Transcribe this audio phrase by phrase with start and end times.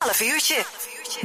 [0.00, 0.64] 12 uurtje.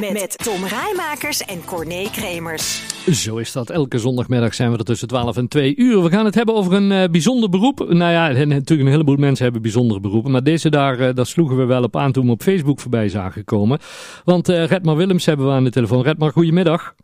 [0.00, 2.82] Met, met Tom Rijmakers en Corné Kremers.
[3.10, 3.70] Zo is dat.
[3.70, 6.02] Elke zondagmiddag zijn we er tussen 12 en 2 uur.
[6.02, 7.78] We gaan het hebben over een uh, bijzonder beroep.
[7.88, 10.30] Nou ja, natuurlijk een heleboel mensen hebben bijzondere beroepen.
[10.30, 13.08] Maar deze daar, uh, daar sloegen we wel op aan toen we op Facebook voorbij
[13.08, 13.78] zagen komen.
[14.24, 16.02] Want uh, Redmar Willems hebben we aan de telefoon.
[16.02, 16.94] Redmar, goedemiddag.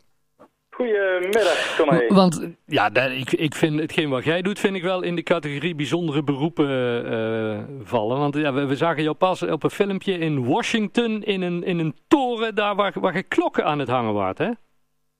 [1.20, 2.14] Goedemiddag, Corné.
[2.14, 5.74] Want ja, ik, ik vind hetgeen wat jij doet, vind ik wel in de categorie
[5.74, 6.68] bijzondere beroepen
[7.12, 8.18] uh, vallen.
[8.18, 11.78] Want ja, we, we, zagen jou pas op een filmpje in Washington in een, in
[11.78, 14.50] een toren daar waar, waar je klokken aan het hangen waard, hè?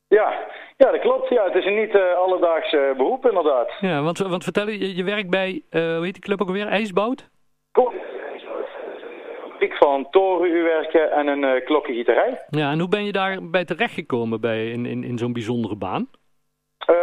[0.09, 0.33] Ja,
[0.77, 1.29] ja, dat klopt.
[1.29, 3.71] Ja, het is een niet uh, alledaags beroep, inderdaad.
[3.81, 7.29] Ja, want, want vertel je, je werkt bij, hoe heet die club ook alweer, IJsboot?
[9.61, 12.41] Kom van torenuurwerken en een uh, klokkengieterij.
[12.49, 16.09] Ja, en hoe ben je daarbij terechtgekomen bij, in, in, in zo'n bijzondere baan?
[16.91, 16.97] Uh,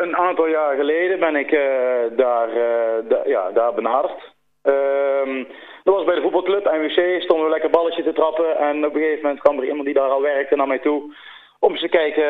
[0.00, 1.60] een aantal jaar geleden ben ik uh,
[2.16, 2.48] daar,
[3.08, 4.34] da ja, daar benaderd.
[4.62, 5.44] Ehm,
[5.84, 8.56] dat was bij de voetbalclub, NWC, stonden we lekker balletje te trappen.
[8.56, 11.14] En op een gegeven moment kwam er iemand die daar al werkte naar mij toe.
[11.60, 12.24] Om eens te kijken,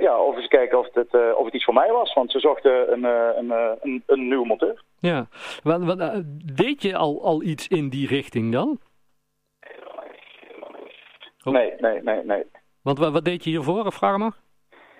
[0.00, 2.14] ja, of, eens kijken of, het, of het iets voor mij was.
[2.14, 3.04] Want ze zochten een,
[3.38, 4.82] een, een, een nieuwe monteur.
[4.98, 5.26] Ja,
[5.62, 6.22] wat, wat,
[6.56, 8.78] deed je al, al iets in die richting dan?
[11.44, 11.52] Oh.
[11.52, 12.42] Nee, nee, nee, nee.
[12.82, 14.32] Want wat, deed je hiervoor, vraag maar?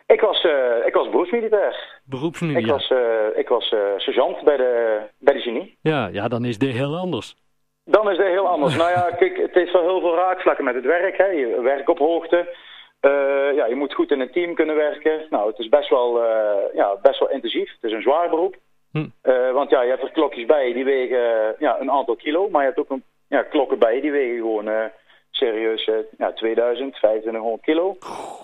[0.07, 2.01] Ik was, uh, ik was beroepsmilitair.
[2.05, 2.65] Beroepsmilitair?
[2.65, 5.79] Ik was, uh, ik was uh, sergeant bij de, bij de genie.
[5.83, 7.37] Ja, ja, dan is dit heel anders.
[7.85, 8.77] Dan is dit heel anders.
[8.83, 11.17] nou ja, kijk, het heeft wel heel veel raakvlakken met het werk.
[11.17, 11.27] Hè.
[11.27, 12.57] Je werkt op hoogte.
[13.55, 15.27] ja, je moet goed in een team kunnen werken.
[15.31, 16.23] Nou, het is best wel,
[16.75, 17.70] ja, best wel intensief.
[17.73, 18.57] Het is een zwaar beroep.
[18.93, 19.09] Hm.
[19.53, 22.48] want ja, je hebt er klokjes bij die wegen ja, een aantal kilo.
[22.48, 24.91] Maar je hebt ook een, ja, klokken bij die wegen gewoon
[25.43, 25.85] serieus
[26.19, 27.97] ja, 2000, 2500 kilo.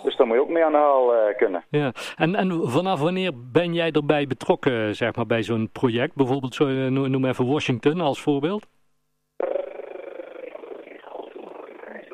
[0.03, 1.63] Dus daar moet je ook mee aan de haal uh, kunnen.
[1.69, 1.91] Ja.
[2.15, 6.15] En, en vanaf wanneer ben jij erbij betrokken, zeg maar, bij zo'n project?
[6.15, 8.67] Bijvoorbeeld, zo, eh, noem even Washington als voorbeeld.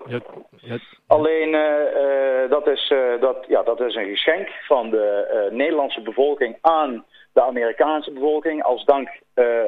[0.08, 0.19] Ja,
[0.58, 0.78] ja.
[1.08, 6.58] Alleen uh, dat, is, uh, dat, ja, dat is een geschenk van de Nederlandse bevolking
[6.61, 9.09] aan de Amerikaanse bevolking als dank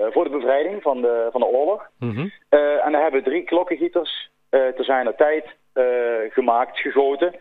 [0.10, 1.90] voor de bevrijding van de, van de oorlog.
[2.00, 2.32] Mm -hmm.
[2.84, 5.46] en daar hebben drie klokkengieters te zijn tijd
[5.78, 7.36] uh, gemaakt, gegoten.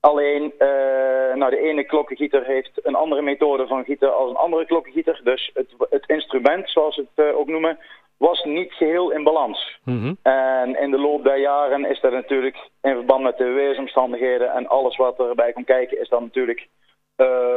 [0.00, 4.66] Alleen, uh, nou, de ene klokkengieter heeft een andere methode van gieten als een andere
[4.66, 5.20] klokkengieter.
[5.24, 7.78] Dus het, het instrument, zoals we het ook noemen,
[8.16, 9.78] was niet geheel in balans.
[9.84, 10.16] Mm -hmm.
[10.22, 14.66] En in de loop der jaren is dat natuurlijk, in verband met de weersomstandigheden en
[14.66, 16.68] alles wat erbij komt kijken, is dat natuurlijk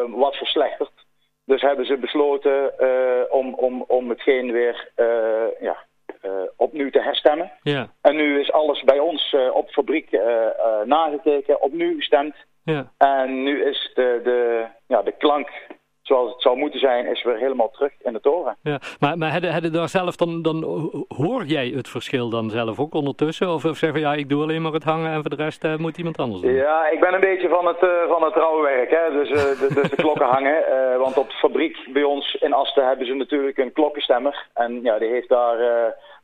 [0.07, 0.91] wat verslechterd.
[1.45, 2.73] Dus hebben ze besloten
[3.31, 4.91] om, om, om hetgeen weer
[5.59, 5.77] ja,
[6.57, 7.51] opnieuw te herstemmen.
[7.61, 7.88] Ja.
[8.01, 10.21] En nu is alles bij ons uh, op fabriek uh,
[10.85, 12.35] nagekeken, opnieuw gestemd.
[12.63, 12.91] Ja.
[12.97, 15.49] En nu is de, de, ja, de klank
[16.07, 18.56] zoals het zou moeten zijn, is weer helemaal terug in de toren.
[18.62, 20.63] Ja, maar, maar hadden, hadden daar zelf dan, dan
[21.07, 23.53] hoor jij het verschil dan zelf ook ondertussen?
[23.53, 25.78] Of, of zeggen ja, ik doe alleen maar het hangen en voor de rest uh,
[25.78, 26.53] moet iemand anders doen?
[26.53, 29.12] Ja, ik ben een beetje van het, uh, van het rouwwerk, hè?
[29.12, 30.63] Dus, uh, de, dus de klokken hangen.
[30.97, 34.47] want op de fabriek bij ons in Asten hebben ze natuurlijk een klokkenstemmer.
[34.53, 35.57] En ja, die heeft daar,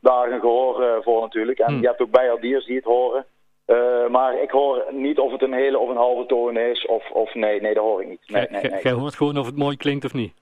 [0.00, 1.58] daar een gehoor voor natuurlijk.
[1.58, 1.80] En hmm.
[1.80, 3.26] je hebt ook bijaldiers die het horen.
[3.66, 7.10] Uh, maar ik hoor niet of het een hele of een halve toon is, of,
[7.10, 8.22] of nee, nee, dat hoor ik niet.
[8.26, 8.82] Nee, nee, nee.
[8.82, 10.32] Jij hoort gewoon of het mooi klinkt of niet?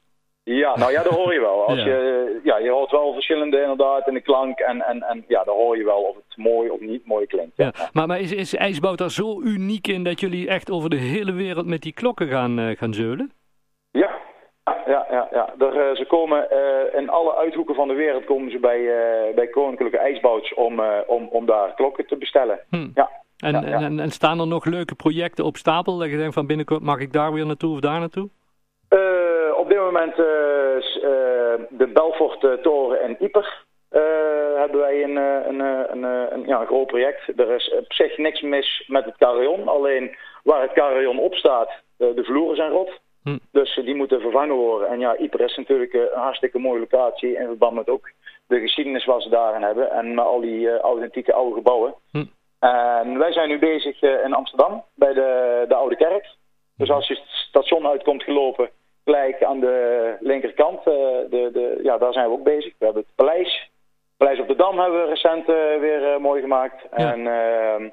[0.45, 1.65] Ja, nou ja, dat hoor je wel.
[1.67, 1.85] Als ja.
[1.85, 5.57] Je, ja, je hoort wel verschillende inderdaad in de klank en, en, en ja, dan
[5.57, 7.57] hoor je wel of het mooi of niet mooi klinkt.
[7.57, 7.73] Ja.
[7.93, 11.33] Maar, maar is, is IJsbout daar zo uniek in dat jullie echt over de hele
[11.33, 13.33] wereld met die klokken gaan, uh, gaan zeulen?
[14.87, 15.55] Ja, ja, ja.
[15.59, 19.35] Er, uh, ze komen uh, in alle uithoeken van de wereld komen ze bij, uh,
[19.35, 22.61] bij Koninklijke IJsbouts om, om, om daar klokken te bestellen.
[22.71, 22.89] Hm.
[22.95, 23.11] Ja.
[23.37, 23.81] En, ja, ja.
[23.81, 25.99] En, en, staan er nog leuke projecten op stapel?
[25.99, 28.29] Dat je denkt van binnenkort mag ik daar weer naartoe of daar naartoe?
[29.57, 33.65] op dit moment de Belfort-toren in Ieper.
[34.57, 37.39] hebben wij een, een, een, een, ja, een groot project.
[37.41, 39.69] Er is op zich niks mis met het carillon.
[39.69, 43.01] Alleen waar het carillon op staat, de vloeren zijn rot.
[43.23, 43.39] Hm.
[43.53, 44.89] Dus die moeten vervangen worden.
[44.89, 48.11] En ja, Ypres is natuurlijk een hartstikke mooie locatie in verband met ook
[48.47, 49.91] de geschiedenis wat ze daarin hebben.
[49.91, 51.95] En met al die uh, authentieke oude gebouwen.
[52.11, 52.25] Hm.
[52.59, 56.35] En wij zijn nu bezig uh, in Amsterdam bij de, de Oude Kerk.
[56.77, 58.71] Dus als je het station uitkomt gelopen,
[59.05, 62.73] gelijk aan de linkerkant, uh, de, de, ja, daar zijn we ook bezig.
[62.79, 63.71] We hebben het Paleis.
[64.17, 65.47] Paleis op de Dam hebben we recent
[65.81, 66.83] weer mooi gemaakt.
[66.97, 67.13] Ja.
[67.13, 67.89] En ehm,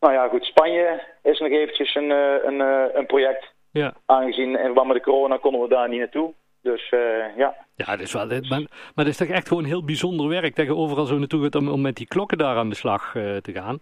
[0.00, 2.60] nou ja, goed, Spanje is nog eventjes een, een,
[2.98, 3.53] een project.
[3.80, 3.94] Ja.
[4.06, 6.32] Aangezien in verband met de corona konden we daar niet naartoe.
[6.62, 7.54] Dus uh, ja.
[7.76, 8.60] Ja, dat is wel, maar,
[8.94, 11.54] maar dat is toch echt gewoon heel bijzonder werk dat je overal zo naartoe gaat
[11.54, 13.78] om, om met die klokken daar aan de slag uh, te gaan?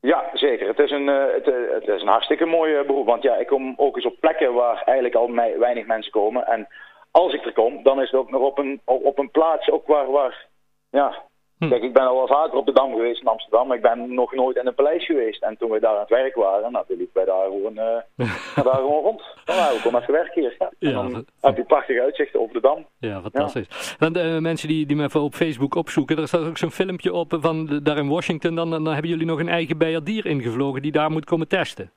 [0.00, 0.68] Ja, zeker.
[0.68, 3.06] Het is een, uh, het, het, is een hartstikke mooi beroep.
[3.06, 6.46] Want ja, ik kom ook eens op plekken waar eigenlijk al weinig mensen komen.
[6.46, 6.68] En
[7.10, 9.86] als ik er kom, dan is het ook nog op een, op een plaats ook
[9.86, 10.46] waar, waar
[10.90, 11.22] ja,
[11.60, 11.68] Hm.
[11.68, 14.14] Kijk, ik ben al wel vaker op de Dam geweest in Amsterdam, maar ik ben
[14.14, 15.42] nog nooit in een paleis geweest.
[15.42, 17.72] En toen we daar aan het werk waren, nou, toen liepen wij daar gewoon,
[18.16, 19.22] uh, daar gewoon rond.
[19.44, 20.56] Dan nou, we komen even werk hier.
[20.58, 20.88] Ja.
[20.88, 22.86] En dan heb je prachtige uitzichten over de Dam.
[22.98, 23.96] Ja, fantastisch.
[23.98, 27.12] Dan de mensen die, die me even op Facebook opzoeken, er staat ook zo'n filmpje
[27.12, 28.54] op van daar in Washington.
[28.54, 31.92] Dan, dan hebben jullie nog een eigen bijerdier ingevlogen die daar moet komen testen.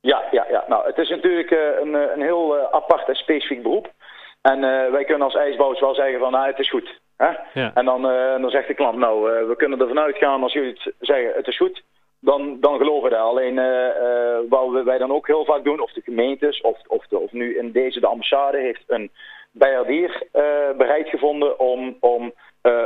[0.00, 0.64] Ja, ja, ja.
[0.68, 3.92] Nou, het is natuurlijk uh, een, een heel uh, apart en specifiek beroep.
[4.42, 4.60] En
[4.92, 7.02] wij kunnen als ijsbouwers wel zeggen van, nou, het is goed.
[7.16, 7.70] Ja.
[7.74, 10.70] En dan, uh, dan zegt de klant, nou, uh, we kunnen ervan uitgaan als jullie
[10.70, 11.82] het zeggen, het is goed,
[12.20, 13.24] dan, dan geloven we dat.
[13.24, 17.18] Alleen uh, wat wij dan ook heel vaak doen, of de gemeentes, of, of, de,
[17.18, 19.10] of nu in deze de ambassade, heeft een
[19.52, 20.22] bijaardier
[20.76, 22.32] bereid gevonden om, om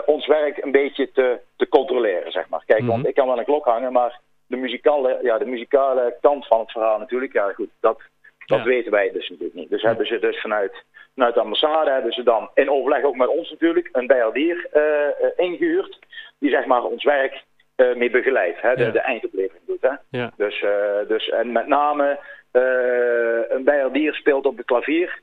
[0.06, 2.62] ons werk een beetje te, te controleren, zeg maar.
[2.66, 3.08] Kijk, want mhm.
[3.08, 6.70] ik kan wel een klok hangen, maar de muzikale, ja, de muzikale kant van het
[6.70, 8.02] verhaal natuurlijk, ja goed, dat,
[8.46, 9.70] dat weten wij dus natuurlijk niet.
[9.70, 10.84] Dus hebben ze dus vanuit
[11.18, 15.46] Vanuit de ambassade hebben ze dan in overleg ook met ons natuurlijk een bijaardier uh,
[15.46, 15.98] ingehuurd.
[16.38, 17.44] Die zeg maar ons werk
[17.76, 18.60] uh, mee begeleidt.
[18.60, 19.80] Hè, de, de, eindoplevering doet.
[19.80, 19.92] Hè.
[20.10, 20.32] Ja.
[20.36, 20.64] Dus,
[21.08, 22.18] dus, en met name
[23.48, 25.20] een bijaardier speelt op de klavier.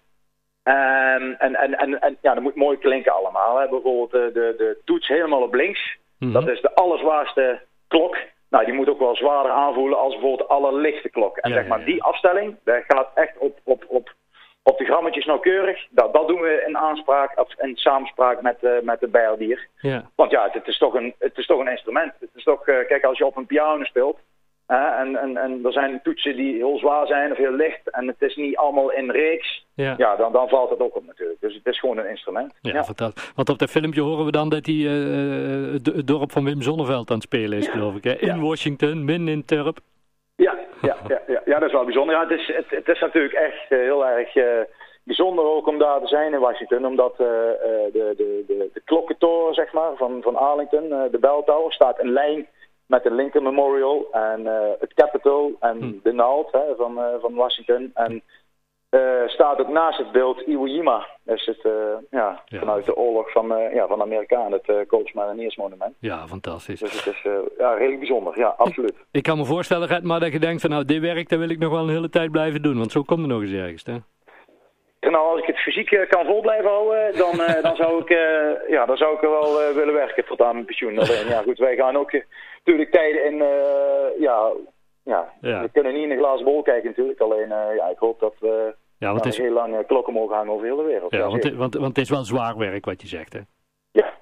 [0.64, 3.58] En, en, en, en, en, ja, dat moet mooi klinken allemaal.
[3.58, 3.70] Hè.
[3.70, 5.98] Bijvoorbeeld de, de, de toets helemaal op links.
[6.20, 6.32] Mhm.
[6.32, 8.18] Dat is de allerzwaarste klok.
[8.50, 11.38] Nou, die moet ook wel zwaarder aanvoelen als bijvoorbeeld de allerlichtste klok.
[11.38, 14.14] En zeg maar, die afstelling, dat gaat echt op, op, op
[14.72, 15.88] op de grammetjes nauwkeurig.
[15.90, 19.68] Dat, dat doen we in aanspraak of in samenspraak met, uh, met de bijaardier.
[19.78, 20.10] Ja.
[20.16, 22.14] Want ja, het, is toch een, het is toch een instrument.
[22.20, 24.20] Het is toch, uh, kijk, als je op een piano speelt.
[24.68, 27.90] Uh, en, en, en er zijn toetsen die heel zwaar zijn of heel licht.
[27.90, 29.66] En het is niet allemaal in reeks.
[29.74, 31.42] Ja, ja dan, dan valt het ook op natuurlijk.
[31.42, 32.54] Dus het is gewoon een instrument.
[32.62, 32.84] Ja, ja.
[32.84, 33.32] fantastisch.
[33.36, 37.16] Want op dat filmpje horen we dan dat hij het dorp van Wim Zonneveld aan
[37.16, 38.04] het spelen is, geloof ik.
[38.04, 38.14] Hè?
[38.14, 39.78] In Washington, min in Turp.
[40.36, 41.15] Ja, ja, ja,
[41.56, 42.16] ja, dat is wel bijzonder.
[42.16, 44.62] Ja, het, is, het, het is natuurlijk echt uh, heel erg uh,
[45.04, 46.86] bijzonder ook om daar te zijn in Washington.
[46.86, 51.74] Omdat uh, de, de, de, de klokkentoren zeg maar, van, van Arlington, de Bell Tower,
[51.74, 52.48] staat in lijn
[52.86, 54.46] met de Lincoln Memorial en
[54.80, 55.94] het Capitol en hm.
[56.04, 57.92] de Naald hè, van, van Washington.
[57.94, 58.24] En
[58.92, 61.08] uh, staat ook naast het beeld Iwo Jima.
[61.24, 61.74] Dat is het, uh,
[62.12, 65.14] ja, vanuit de oorlog van, uh, ja, van de Amerikanen, het uh, Coach
[65.56, 65.96] monument.
[66.00, 66.80] Ja, fantastisch.
[66.80, 67.22] Dus het is
[67.58, 68.90] ja, redelijk bijzonder, ja, absoluut.
[68.90, 71.50] Ik, ik kan me voorstellen, maar dat je denkt van nou, dit werk, dat wil
[71.50, 72.78] ik nog wel een hele tijd blijven doen.
[72.78, 73.98] Want zo komt er nog eens ergens, hè?
[75.12, 78.10] nou, als ik het fysiek kan vol blijven houden, dan, dan, zou ik,
[78.68, 81.00] ja, dan zou ik er wel willen werken tot aan mijn pensioen.
[81.00, 82.12] Alleen, ja, goed, wij gaan ook
[82.56, 83.44] natuurlijk tijden in,
[84.20, 84.52] ja,
[85.06, 87.20] ja, we kunnen niet in een glazen bol kijken natuurlijk.
[87.20, 89.40] Alleen, ja, ik hoop dat we ja, want het is...
[89.40, 91.12] heel lang klokken mogen hangen over heel de wereld.
[91.12, 93.40] Ja, want, want, want, het is wel zwaar werk wat je zegt, hè?
[93.92, 94.14] Ja,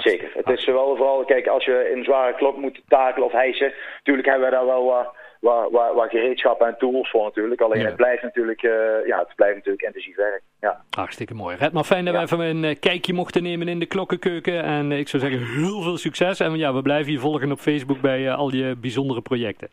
[0.00, 0.30] Zeker.
[0.34, 4.28] Het is wel vooral, kijk, als je een zware klok moet takelen of hijsen, natuurlijk
[4.28, 7.60] hebben we daar wel wat, wat, wat gereedschappen en tools voor natuurlijk.
[7.60, 8.72] Alleen het blijft natuurlijk, uh,
[9.06, 10.42] ja, het blijft natuurlijk intensief werk.
[10.60, 10.84] Ja.
[10.90, 11.56] Hartstikke mooi.
[11.56, 12.20] Red, maar fijn dat ja.
[12.20, 14.62] wij even een eh, kijkje mochten nemen in de klokkenkeuken.
[14.62, 16.40] En eh, ik zou zeggen, heel veel succes.
[16.40, 19.68] En ja, we blijven je volgen op Facebook bij al je bijzondere projecten.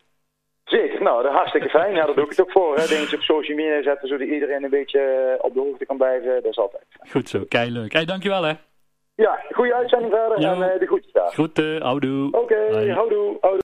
[0.64, 1.94] Zeker, nou, dat is hartstikke fijn.
[1.94, 2.76] Ja, daar doe ik het ook voor.
[2.76, 2.86] Hè.
[2.86, 5.00] Dingen op social media zetten, zodat iedereen een beetje
[5.40, 6.42] op de hoogte kan blijven.
[6.42, 6.84] Dat is altijd.
[7.10, 7.92] Goed zo, kei leuk.
[7.92, 8.52] Hey, dankjewel hè.
[9.14, 11.32] Ja, goede uitzending verder en uh, de groetjes daar.
[11.32, 12.26] Goed, uh, houdoe.
[12.26, 13.60] Oké, okay, houdoe, houdoe.